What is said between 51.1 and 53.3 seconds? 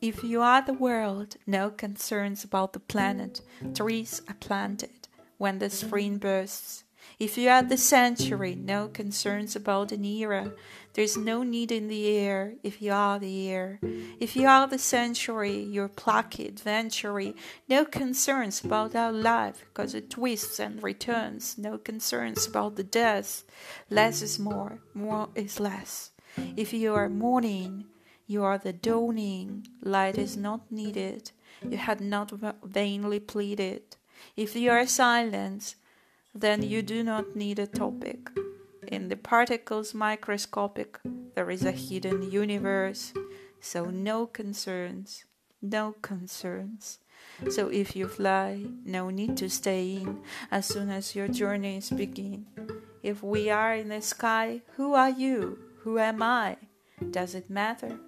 your journeys begin. If